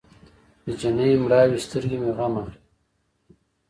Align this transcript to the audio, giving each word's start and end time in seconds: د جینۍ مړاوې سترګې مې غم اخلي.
د 0.63 0.65
جینۍ 0.79 1.11
مړاوې 1.23 1.57
سترګې 1.65 1.97
مې 2.01 2.11
غم 2.17 2.33
اخلي. 2.41 2.59